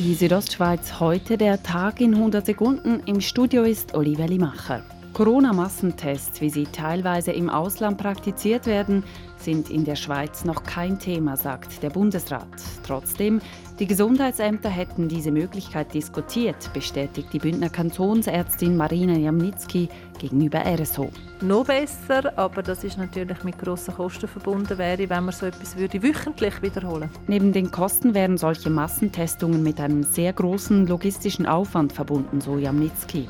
Die 0.00 0.14
Südostschweiz 0.14 0.98
heute 0.98 1.36
der 1.36 1.62
Tag 1.62 2.00
in 2.00 2.14
100 2.14 2.46
Sekunden. 2.46 3.02
Im 3.04 3.20
Studio 3.20 3.64
ist 3.64 3.94
Olivia 3.94 4.24
Limacher. 4.24 4.82
Corona-Massentests, 5.20 6.40
wie 6.40 6.48
sie 6.48 6.64
teilweise 6.64 7.30
im 7.32 7.50
Ausland 7.50 7.98
praktiziert 7.98 8.64
werden, 8.64 9.04
sind 9.36 9.68
in 9.68 9.84
der 9.84 9.96
Schweiz 9.96 10.46
noch 10.46 10.62
kein 10.62 10.98
Thema, 10.98 11.36
sagt 11.36 11.82
der 11.82 11.90
Bundesrat. 11.90 12.48
Trotzdem, 12.86 13.42
die 13.78 13.86
Gesundheitsämter 13.86 14.70
hätten 14.70 15.08
diese 15.08 15.30
Möglichkeit 15.30 15.92
diskutiert, 15.92 16.72
bestätigt 16.72 17.28
die 17.34 17.38
Bündner 17.38 17.68
Kantonsärztin 17.68 18.78
Marina 18.78 19.12
Jamnitzki 19.12 19.90
gegenüber 20.18 20.62
RSO. 20.64 21.10
Noch 21.42 21.66
besser, 21.66 22.32
aber 22.38 22.62
das 22.62 22.82
ist 22.82 22.96
natürlich 22.96 23.44
mit 23.44 23.58
grossen 23.58 23.92
Kosten 23.92 24.26
verbunden 24.26 24.78
wäre, 24.78 25.10
wenn 25.10 25.24
man 25.24 25.34
so 25.34 25.44
etwas 25.44 25.76
würde 25.76 26.02
wöchentlich 26.02 26.62
wiederholen. 26.62 27.10
Neben 27.26 27.52
den 27.52 27.70
Kosten 27.70 28.14
wären 28.14 28.38
solche 28.38 28.70
Massentestungen 28.70 29.62
mit 29.62 29.80
einem 29.80 30.02
sehr 30.02 30.32
großen 30.32 30.86
logistischen 30.86 31.44
Aufwand 31.44 31.92
verbunden, 31.92 32.40
so 32.40 32.56
Jamnitzki. 32.56 33.28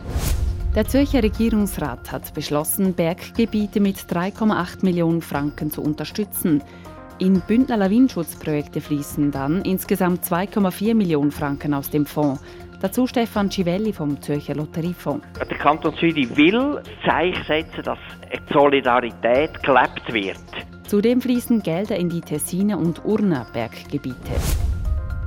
Der 0.76 0.86
Zürcher 0.86 1.24
Regierungsrat 1.24 2.12
hat 2.12 2.32
beschlossen, 2.32 2.94
Berggebiete 2.94 3.80
mit 3.80 3.96
3,8 3.96 4.84
Millionen 4.84 5.20
Franken 5.20 5.72
zu 5.72 5.82
unterstützen. 5.82 6.62
In 7.18 7.40
Bündner 7.40 7.76
Lawinschutzprojekte 7.76 8.80
fließen 8.80 9.32
dann 9.32 9.62
insgesamt 9.62 10.22
2,4 10.22 10.94
Millionen 10.94 11.32
Franken 11.32 11.74
aus 11.74 11.90
dem 11.90 12.06
Fonds. 12.06 12.40
Dazu 12.80 13.08
Stefan 13.08 13.50
Civelli 13.50 13.92
vom 13.92 14.22
Zürcher 14.22 14.54
Lotteriefonds. 14.54 15.26
Der 15.36 15.58
Kanton 15.58 15.92
Zürich 15.96 16.36
will 16.36 16.80
Zeichen 17.04 17.44
setzen, 17.48 17.82
dass 17.82 17.98
Solidarität 18.52 19.60
gelebt 19.64 20.12
wird. 20.12 20.38
Zudem 20.86 21.20
fließen 21.20 21.64
Gelder 21.64 21.96
in 21.96 22.08
die 22.08 22.20
Tessiner 22.20 22.78
und 22.78 23.04
Urner 23.04 23.44
Berggebiete. 23.52 24.69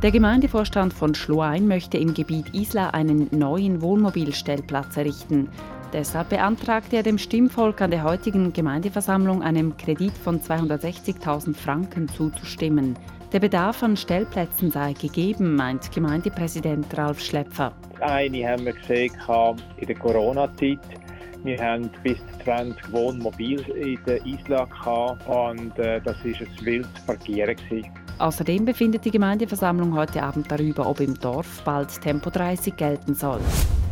Der 0.04 0.12
Gemeindevorstand 0.12 0.94
von 0.94 1.16
Schloein 1.16 1.66
möchte 1.66 1.98
im 1.98 2.14
Gebiet 2.14 2.54
Isla 2.54 2.90
einen 2.90 3.30
neuen 3.32 3.82
Wohnmobilstellplatz 3.82 4.98
errichten. 4.98 5.48
Deshalb 5.94 6.28
beantragte 6.28 6.98
er 6.98 7.04
dem 7.04 7.18
Stimmvolk 7.18 7.80
an 7.80 7.90
der 7.90 8.04
heutigen 8.04 8.52
Gemeindeversammlung 8.52 9.42
einem 9.42 9.78
Kredit 9.78 10.12
von 10.12 10.42
260.000 10.42 11.56
Franken 11.56 12.10
zuzustimmen. 12.10 13.00
Der 13.32 13.40
Bedarf 13.40 13.82
an 13.82 13.96
Stellplätzen 13.96 14.72
sei 14.72 14.92
gegeben, 14.92 15.56
meint 15.56 15.90
Gemeindepräsident 15.94 16.98
Ralf 16.98 17.22
Schlepfer. 17.22 17.72
Eine 18.02 18.46
haben 18.46 18.66
wir 18.66 18.74
gesehen 18.74 19.14
in 19.78 19.88
der 19.88 19.96
Corona-Zeit. 19.96 20.80
Wir 21.46 21.58
haben 21.60 21.90
bis 22.04 22.18
zu 22.18 22.44
20 22.44 22.92
Wohnmobile 22.92 23.64
in 23.74 23.98
der 24.06 24.26
Isla 24.26 24.68
und 25.28 25.80
äh, 25.80 26.02
das 26.02 26.18
war 26.18 26.26
ein 26.26 26.66
wildes 26.66 27.06
Parkieren. 27.08 27.56
Außerdem 28.24 28.64
befindet 28.64 29.04
die 29.04 29.12
Gemeindeversammlung 29.12 29.96
heute 29.96 30.24
Abend 30.24 30.50
darüber, 30.50 30.88
ob 30.88 31.02
im 31.02 31.20
Dorf 31.20 31.62
bald 31.66 32.00
Tempo 32.00 32.30
30 32.30 32.78
gelten 32.78 33.16
soll. 33.16 33.42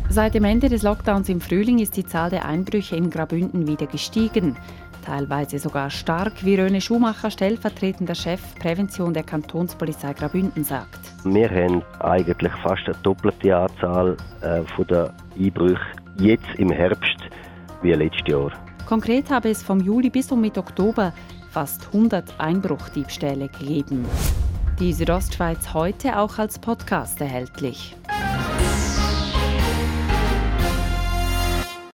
Seit 0.08 0.32
dem 0.32 0.44
Ende 0.44 0.70
des 0.70 0.82
Lockdowns 0.82 1.28
im 1.28 1.38
Frühling 1.38 1.80
ist 1.80 1.98
die 1.98 2.06
Zahl 2.06 2.30
der 2.30 2.46
Einbrüche 2.46 2.96
in 2.96 3.10
Grabünden 3.10 3.66
wieder 3.66 3.86
gestiegen. 3.86 4.56
Teilweise 5.04 5.58
sogar 5.58 5.90
stark, 5.90 6.32
wie 6.46 6.54
Röne 6.54 6.80
Schumacher, 6.80 7.30
stellvertretender 7.30 8.14
Chef 8.14 8.40
Prävention 8.54 9.12
der 9.12 9.22
Kantonspolizei 9.22 10.14
Grabünden, 10.14 10.64
sagt. 10.64 11.00
Wir 11.24 11.50
haben 11.50 11.82
eigentlich 12.00 12.54
fast 12.62 12.86
eine 12.86 12.96
doppelte 13.02 13.54
Anzahl 13.54 14.16
äh, 14.40 14.62
von 14.74 14.86
der 14.86 15.12
Einbrüche 15.38 15.78
jetzt 16.18 16.48
im 16.56 16.70
Herbst 16.70 17.18
wie 17.82 17.92
letztes 17.92 18.26
Jahr. 18.28 18.50
Konkret 18.86 19.28
habe 19.28 19.50
es 19.50 19.62
vom 19.62 19.80
Juli 19.80 20.08
bis 20.08 20.32
um 20.32 20.40
Mitte 20.40 20.60
Oktober 20.60 21.12
fast 21.52 21.86
100 21.88 22.34
Einbruchdiebstähle 22.38 23.48
gegeben. 23.48 24.06
Die 24.78 24.92
Südostschweiz 24.92 25.74
heute 25.74 26.18
auch 26.18 26.38
als 26.38 26.58
Podcast 26.58 27.20
erhältlich. 27.20 27.94